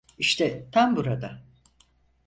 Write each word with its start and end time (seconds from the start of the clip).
İşte 0.17 0.67
tam 0.71 0.95
burada. 0.95 1.41